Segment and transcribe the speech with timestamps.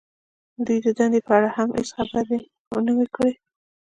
[0.65, 2.37] دوی د دندې په اړه هم هېڅ خبرې
[2.85, 3.33] نه وې کړې